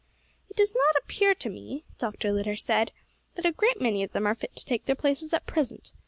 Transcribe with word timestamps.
"It 0.49 0.55
does 0.55 0.73
not 0.73 0.95
appear 1.03 1.35
to 1.35 1.47
me," 1.47 1.83
Dr. 1.99 2.33
Litter 2.33 2.55
said, 2.55 2.91
"that 3.35 3.45
a 3.45 3.51
great 3.51 3.79
many 3.79 4.01
of 4.01 4.13
them 4.13 4.25
are 4.25 4.33
fit 4.33 4.55
to 4.55 4.65
take 4.65 4.85
their 4.85 4.95
places 4.95 5.31
at 5.31 5.45
present. 5.45 5.91